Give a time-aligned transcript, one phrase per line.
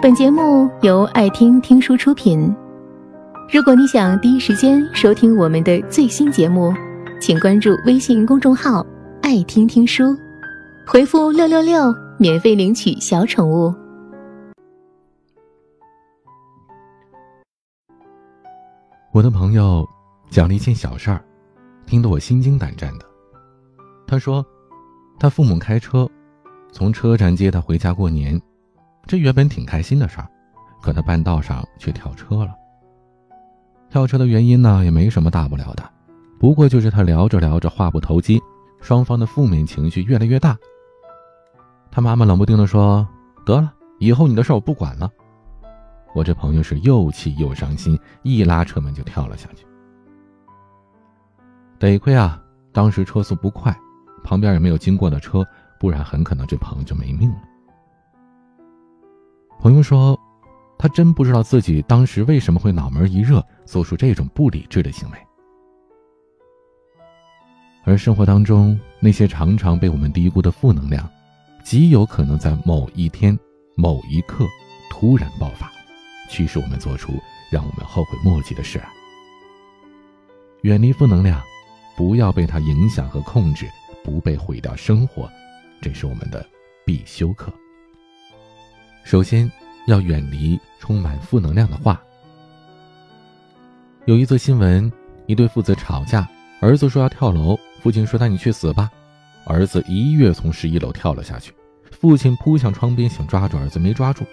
[0.00, 2.54] 本节目由爱听听书出品。
[3.52, 6.72] 如果你想第一时间收听我们的最新节目，
[7.20, 8.86] 请关注微信公众号
[9.22, 10.16] “爱听听书”，
[10.86, 13.74] 回复“六六六”免费领取小宠物。
[19.12, 19.84] 我的朋友
[20.30, 21.20] 讲了一件小事儿，
[21.86, 23.04] 听得我心惊胆战的。
[24.06, 24.46] 他说，
[25.18, 26.08] 他父母开车
[26.70, 28.40] 从车站接他回家过年。
[29.08, 30.28] 这原本挺开心的事儿，
[30.82, 32.54] 可他半道上却跳车了。
[33.88, 35.82] 跳车的原因呢，也没什么大不了的，
[36.38, 38.38] 不过就是他聊着聊着话不投机，
[38.82, 40.54] 双方的负面情绪越来越大。
[41.90, 43.08] 他妈妈冷不丁的说
[43.46, 45.10] ：“得了，以后你的事我不管了。”
[46.14, 49.66] 我这朋友是又气又伤心，一拉车门就跳了下去。
[51.78, 53.74] 得亏啊，当时车速不快，
[54.22, 55.42] 旁边也没有经过的车，
[55.80, 57.38] 不然很可能这朋友就没命了。
[59.60, 60.18] 朋友说，
[60.78, 65.18] 他真不知道自己当时为什么会脑门一热，做出这种不理智的行为。
[67.84, 71.10] 而生活当中那些常常被我们低估的负能量，
[71.64, 73.36] 极有可能在某一天、
[73.76, 74.46] 某一刻
[74.90, 75.72] 突然爆发，
[76.30, 77.12] 驱使我们做出
[77.50, 78.80] 让我们后悔莫及的事。
[80.62, 81.42] 远离负能量，
[81.96, 83.66] 不要被它影响和控制，
[84.04, 85.28] 不被毁掉生活，
[85.80, 86.46] 这是我们的
[86.86, 87.52] 必修课。
[89.04, 89.50] 首先，
[89.86, 92.00] 要远离充满负能量的话。
[94.04, 94.90] 有一则新闻，
[95.26, 96.28] 一对父子吵架，
[96.60, 98.90] 儿子说要跳楼，父亲说：“那你去死吧。”
[99.46, 101.54] 儿子一跃从十一楼跳了下去，
[101.90, 104.26] 父亲扑向窗边想抓住儿子，没抓住。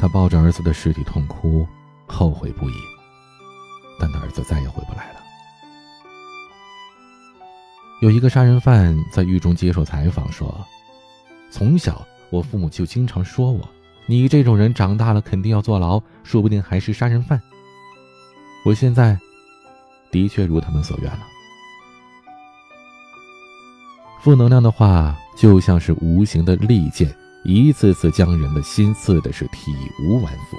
[0.00, 1.66] 他抱着儿子的尸体痛哭，
[2.06, 2.74] 后悔不已。
[3.98, 5.20] 但他儿子再也回不来了。
[8.00, 10.64] 有一个杀人犯在狱中接受采访说
[11.50, 13.68] ：“从小。”我父母就经常说我
[14.08, 17.38] ：“你这种人长大了肯定要坐牢，说不定还是杀人犯。”
[18.64, 19.18] 我现在
[20.10, 21.20] 的确如他们所愿了。
[24.22, 29.72] 负能量的话就像是无形的利剑，一次次将人的心刺的是体
[30.02, 30.56] 无完肤。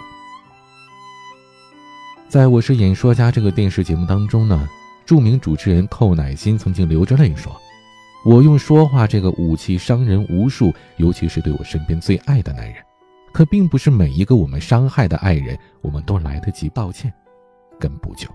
[2.29, 4.69] 在我是演说家这个电视节目当中呢，
[5.05, 7.59] 著名主持人寇乃馨曾经流着泪说。
[8.25, 12.75] 我用说话这个武器伤人无数，尤其是对我身边最爱的男人。
[13.33, 17.11] 可并不是每一个我们伤害的爱人，我们都来得及道歉，
[17.79, 18.29] 跟补救。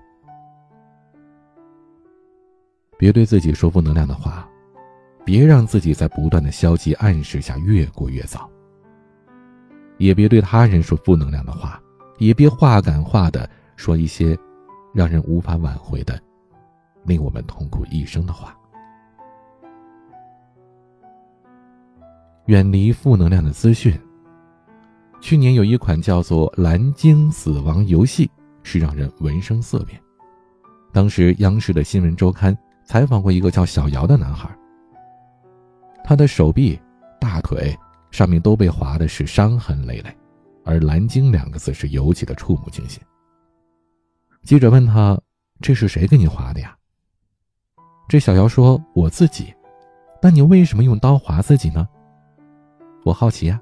[2.99, 4.47] 别对自己说负能量的话，
[5.25, 8.51] 别让自己在不断的消极暗示下越过越糟。
[9.99, 11.81] 也别对他人说负能量的话，
[12.19, 14.37] 也别话赶话的说一些
[14.93, 16.21] 让人无法挽回的、
[17.05, 18.58] 令我们痛苦一生的话。
[22.49, 23.93] 远离负能量的资讯。
[25.21, 28.27] 去年有一款叫做《蓝鲸死亡游戏》，
[28.63, 30.01] 是让人闻声色变。
[30.91, 32.57] 当时央视的新闻周刊
[32.87, 34.49] 采访过一个叫小姚的男孩，
[36.03, 36.81] 他的手臂、
[37.21, 37.77] 大腿
[38.11, 40.17] 上面都被划的是伤痕累累，
[40.65, 42.99] 而“蓝鲸”两个字是尤其的触目惊心。
[44.43, 45.21] 记者问他
[45.61, 46.75] ：“这是谁给你划的呀？”
[48.09, 49.53] 这小姚说：“我自己。”
[50.23, 51.87] 那你为什么用刀划自己呢？
[53.09, 53.59] 我好奇呀。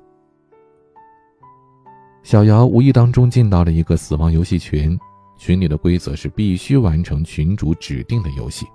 [2.24, 4.98] 小姚无意当中进到了一个死亡游戏群，
[5.38, 8.66] 群里的规则是必须完成群主指定的游戏。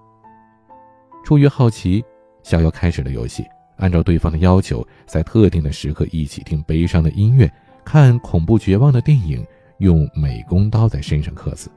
[1.26, 2.02] 出于好奇，
[2.42, 3.44] 小姚开始了游戏，
[3.76, 7.52] 按照对方的要求，在特定的时刻一起听悲伤的音乐，
[7.84, 9.46] 看恐怖绝望的电影，
[9.80, 11.70] 用美工刀在身上刻字。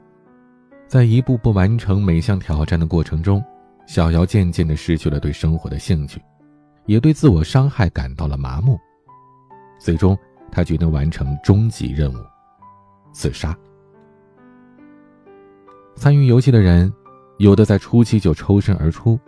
[0.87, 3.43] 在一步步完成每项挑战的过程中，
[3.85, 6.21] 小姚渐渐地失去了对生活的兴趣。
[6.85, 8.79] 也对自我伤害感到了麻木，
[9.79, 10.17] 最终
[10.51, 12.17] 他决定完成终极任务——
[13.13, 13.55] 自杀。
[15.95, 16.91] 参与游戏的人，
[17.37, 19.19] 有的在初期就抽身而出，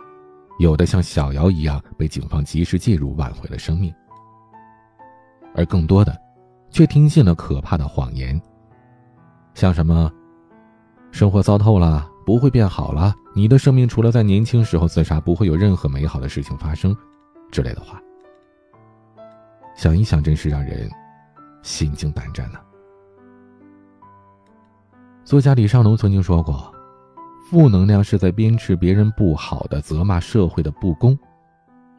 [0.58, 3.92] 有的像小姚一样被警方及时介入挽回了生命，
[5.54, 6.14] 而更多的，
[6.70, 8.40] 却听信了可怕的谎言，
[9.54, 10.12] 像什么
[11.10, 16.94] “生活糟透了，不会变好了，你的生命除了在年轻时候自杀，不会有任何美好的事情发生”。
[17.50, 17.98] 之类的话，
[19.78, 20.90] 想一想，真是让人
[21.62, 22.58] 心惊胆战呢。
[25.24, 26.74] 作家李尚龙曾经说过
[27.48, 31.16] ：“负能量是在鞭笞别人不好的，责骂社会的不公；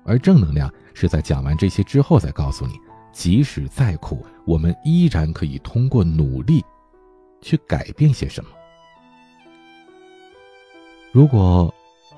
[0.03, 2.73] 而正能量是在讲完这些之后，再告诉你，
[3.13, 6.61] 即使再苦，我们依然可以通过努力
[7.39, 8.49] 去改变些什么。”
[11.13, 11.73] 如果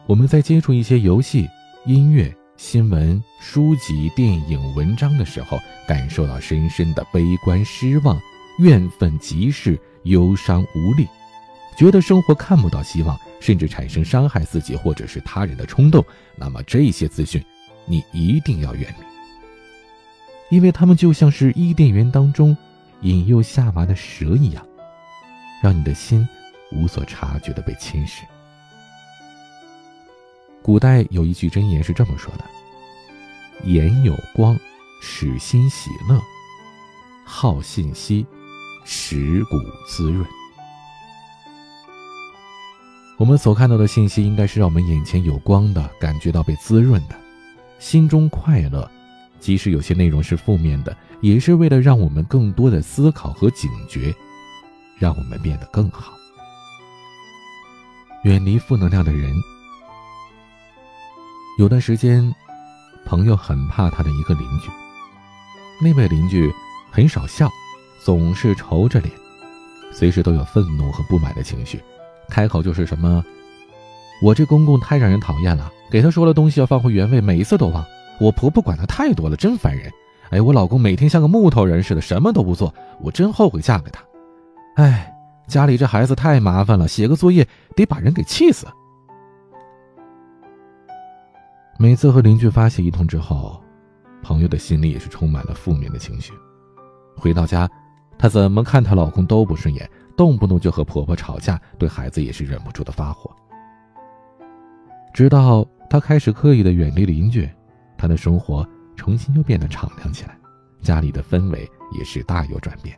[0.07, 1.47] 我们在接触一些游戏、
[1.85, 8.21] 音乐，新闻、书籍、电影、文章的时候，感受到深深的悲观、失望、
[8.59, 11.07] 怨愤、急事、忧伤、无力，
[11.75, 16.05] 觉得生活看不到希望，甚至产生伤害自己或者是他人的冲动，
[16.37, 17.43] 那么这些资讯，
[17.83, 22.55] 你一定要远离，因为他们就像是伊甸园当中
[23.01, 24.63] 引诱夏娃的蛇一样，
[25.63, 26.25] 让你的心
[26.71, 28.21] 无所察觉的被侵蚀。
[30.63, 32.45] 古代有一句箴言是这么说的
[33.65, 34.57] ：“眼有光，
[35.01, 36.19] 使心喜乐；
[37.25, 38.25] 好信息，
[38.85, 40.23] 使骨滋润。”
[43.17, 47.15] 我们所看到的信息，应该是让我们眼前有光的，感觉到被滋润的，
[47.79, 48.89] 心中快乐。
[49.39, 54.13] 即使有些内容是负面的，也是为了让我们更多的思考和警觉，
[54.99, 56.13] 让我们变得更好。
[58.25, 59.33] 远离负能量的人。
[61.57, 62.33] 有段时间，
[63.05, 64.69] 朋友很怕他的一个邻居。
[65.81, 66.51] 那位邻居
[66.89, 67.49] 很少笑，
[68.03, 69.13] 总是愁着脸，
[69.91, 71.79] 随时都有愤怒和不满的情绪，
[72.29, 73.23] 开口就是什么
[74.23, 77.85] ：“我这公公太让人讨厌了，给他说了东西要放回原位，每一次都忘。
[78.19, 79.91] 我婆婆管他太多了，真烦人。
[80.29, 84.01] 哎，我老公每天像个木头人似的，什么都不做，我真后悔嫁给他。
[84.77, 85.13] 哎，
[85.47, 87.45] 家里这孩子太麻烦了，写个作业
[87.75, 88.65] 得把人给气死。”
[91.81, 93.59] 每次和邻居发泄一通之后，
[94.21, 96.31] 朋友的心里也是充满了负面的情绪。
[97.17, 97.67] 回到家，
[98.19, 103.31] 她怎么看她老公都不顺眼，动不动就和婆婆吵架，对孩子也是忍不住的发火。
[105.11, 107.49] 直到她开始刻意的远离邻居，
[107.97, 108.63] 她的生活
[108.95, 110.37] 重新又变得敞亮起来，
[110.83, 111.67] 家里的氛围
[111.97, 112.95] 也是大有转变。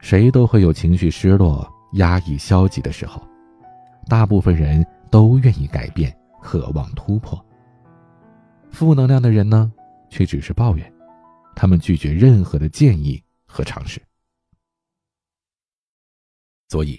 [0.00, 3.22] 谁都会有情绪失落、压抑、消极的时候，
[4.06, 4.86] 大部分人。
[5.12, 7.38] 都愿意改变，渴望突破。
[8.70, 9.70] 负能量的人呢，
[10.08, 10.90] 却只是抱怨，
[11.54, 14.00] 他们拒绝任何的建议和尝试。
[16.70, 16.98] 所以，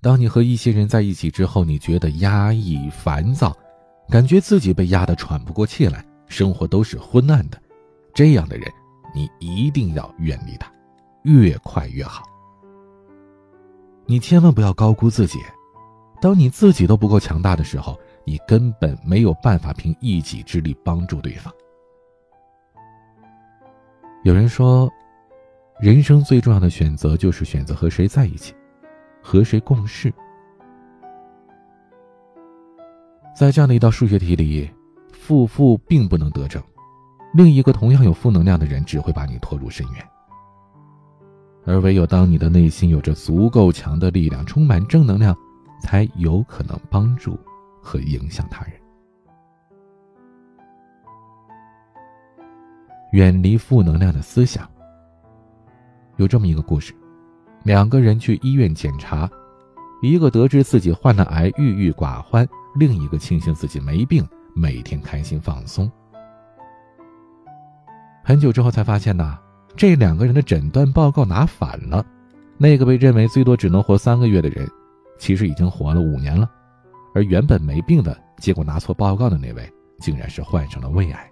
[0.00, 3.52] 当你和一些人在一起之后，你觉得压抑、烦躁，
[4.08, 7.60] 感觉自己被压得喘不过气来，生活都是昏暗的，
[8.14, 8.72] 这样的人，
[9.12, 10.72] 你一定要远离他，
[11.24, 12.22] 越快越好。
[14.06, 15.40] 你千万不要高估自己。
[16.24, 21.52] 当你自己都不够强大的时候，你根本没有办法凭一己之力帮助对方。
[24.22, 24.90] 有人说，
[25.78, 28.54] 人生最重要的选择就是选择和谁在一起，
[29.22, 30.10] 和谁共事。
[33.36, 34.70] 在这样的一道数学题里，
[35.12, 36.62] 负负并不能得正，
[37.34, 40.08] 另一个同样有负能量的人只会把你拖入深渊。
[41.66, 45.36] 而唯有当你的内心有着足够强的力量，充满正能量。
[45.84, 47.38] 才有可能帮助
[47.82, 48.72] 和影响他人。
[53.12, 54.66] 远离负能量的思想。
[56.16, 56.94] 有这么一个故事：
[57.64, 59.30] 两个人去医院检查，
[60.00, 62.46] 一个得知自己患了癌，郁郁寡欢；
[62.76, 65.90] 另一个庆幸自己没病，每天开心放松。
[68.24, 69.38] 很久之后才发现呢，
[69.76, 72.04] 这两个人的诊断报告拿反了，
[72.56, 74.66] 那个被认为最多只能活三个月的人。
[75.18, 76.50] 其实已经活了五年了，
[77.14, 81.30] 而原本没病的，结果拿错报告的那位，竟然是患上了胃癌。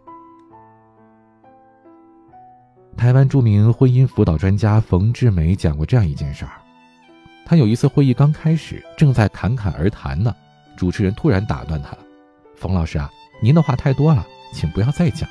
[2.96, 6.52] 台湾著名婚姻辅导专家冯志梅讲过这样一件事儿：，
[7.44, 10.34] 他有一次会议刚开始，正在侃侃而谈呢，
[10.76, 11.98] 主持人突然打断他了
[12.54, 13.10] ：“冯老师啊，
[13.42, 15.28] 您的话太多了，请不要再讲。”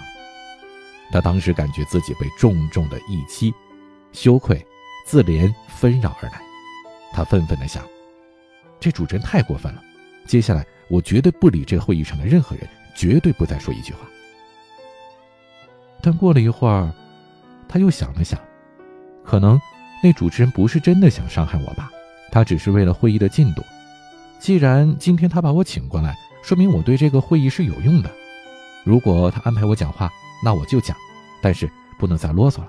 [1.14, 3.54] 他当时感觉自己被重重的一击，
[4.12, 4.66] 羞愧、
[5.06, 6.42] 自怜纷扰而来，
[7.14, 7.84] 他愤愤地想。
[8.82, 9.82] 这主持人太过分了，
[10.26, 14.00] 接下来我绝对不理这会议上的任何人，绝对不再说一句话。
[16.02, 16.92] 但过了一会儿，
[17.70, 18.40] 他又想了想，
[19.24, 19.62] 可能
[20.02, 21.92] 那主持人不是真的想伤害我吧，
[22.32, 23.64] 他只是为了会议的进度。
[24.40, 28.12] 既然今天他把我请过来，说明我对这个会议是有用的。
[28.84, 30.10] 如果他安排我讲话，
[30.44, 30.98] 那我就讲，
[31.40, 31.70] 但是
[32.00, 32.68] 不能再啰嗦了。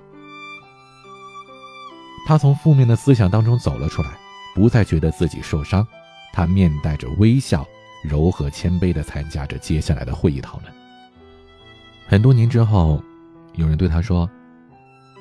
[2.27, 4.11] 他从负面的思想当中走了出来，
[4.55, 5.89] 不再觉得自己受伤。
[6.33, 7.67] 他面带着微笑，
[8.03, 10.73] 柔和谦卑地参加着接下来的会议讨论。
[12.07, 13.03] 很多年之后，
[13.55, 14.29] 有人对他说：“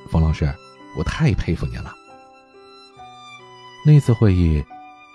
[0.09, 0.53] 冯老师，
[0.97, 1.93] 我太佩服您了。”
[3.85, 4.63] 那次会议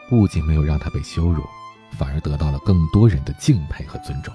[0.09, 1.43] 不仅没有让他被羞辱，
[1.93, 4.35] 反而得到了更多人的敬佩和尊重。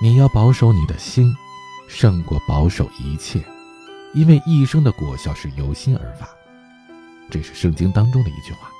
[0.00, 1.34] 你要保守你的心，
[1.88, 3.42] 胜过保守一切，
[4.14, 6.28] 因为一生的果效是由心而发。
[7.30, 8.70] 这是圣经当中的一句话：“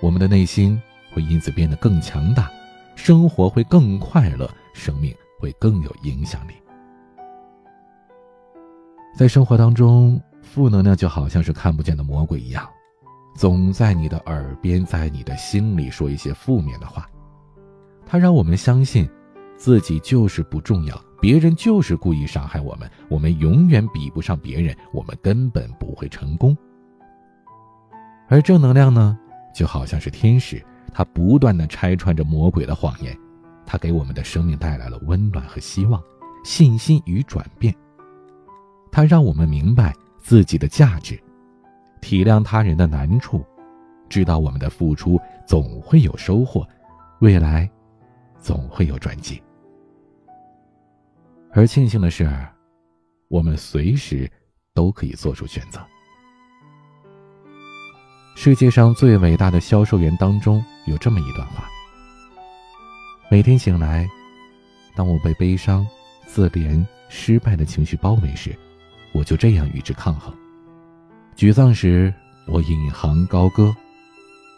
[0.00, 0.80] 我们的内心
[1.12, 2.50] 会因此变得更强大，
[2.96, 6.52] 生活会更快乐，生命会更有影响力。
[9.16, 12.68] 在生活当中，负能量就好像是看不见的魔鬼一样，
[13.36, 17.08] 总在你的耳边，在你的心里说一些负面的话。
[18.04, 19.08] 它让我们相信，
[19.56, 26.56] 自己就是不重要，别人就是故意伤害我们，我们永远比不上别人，我们根本不会成功。
[28.32, 29.18] 而正能量呢，
[29.54, 33.14] 就好像是天使，它不断的拆穿着魔鬼的谎言，
[33.66, 36.02] 它给我们的生命带来了温暖和希望，
[36.42, 37.74] 信心与转变。
[38.90, 41.22] 它让我们明白自己的价值，
[42.00, 43.44] 体谅他人的难处，
[44.08, 46.66] 知道我们的付出总会有收获，
[47.20, 47.70] 未来
[48.38, 49.42] 总会有转机。
[51.50, 52.26] 而庆幸的是，
[53.28, 54.26] 我们随时
[54.72, 55.78] 都可以做出选择。
[58.34, 61.68] 世界上最伟大的销售员当中有这么一段话：
[63.30, 64.08] 每天醒来，
[64.96, 65.86] 当我被悲伤、
[66.26, 68.58] 自怜、失败的情绪包围时，
[69.12, 70.34] 我就这样与之抗衡。
[71.36, 72.12] 沮丧时，
[72.48, 73.72] 我引吭高歌；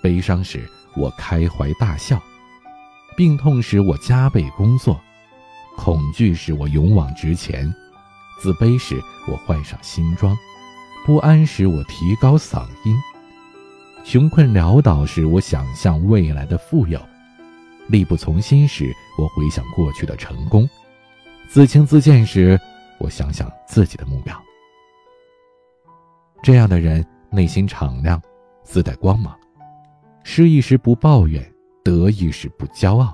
[0.02, 0.66] 悲伤时，
[0.96, 2.16] 我开怀大笑；
[3.16, 4.94] 病痛时，我加倍工作；
[5.76, 7.70] 恐惧时，我勇往直前；
[8.40, 10.34] 自卑时，我换上新装；
[11.04, 12.96] 不安时，我提高嗓音；
[14.04, 17.00] 穷困潦倒时，我想象未来的富有；
[17.88, 20.68] 力不从心时，我回想过去的成功；
[21.48, 22.60] 自轻自贱时，
[22.98, 24.38] 我想想自己的目标。
[26.42, 28.20] 这样的人内心敞亮，
[28.62, 29.34] 自带光芒，
[30.22, 31.42] 失意时不抱怨，
[31.82, 33.10] 得意时不骄傲，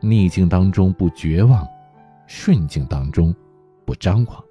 [0.00, 1.66] 逆境当中不绝望，
[2.26, 3.34] 顺境当中
[3.86, 4.44] 不张狂，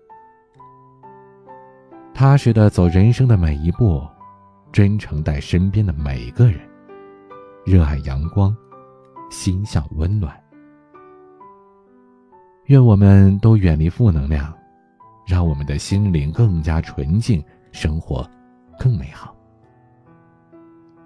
[2.15, 4.03] 踏实的走人生的每一步，
[4.71, 6.59] 真诚待身边的每一个人，
[7.65, 8.55] 热爱阳光，
[9.29, 10.33] 心向温暖。
[12.65, 14.53] 愿我们都远离负能量，
[15.27, 17.43] 让我们的心灵更加纯净。
[17.73, 18.29] 生活
[18.77, 19.33] 更美好。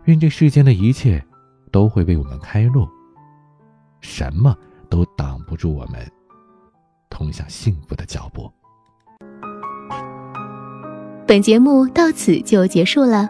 [0.05, 1.23] 愿这世间的一切
[1.71, 2.87] 都会为我们开路，
[4.01, 4.57] 什么
[4.89, 5.99] 都挡不住我们
[7.07, 8.51] 通向幸福的脚步。
[11.27, 13.29] 本节目到此就结束了，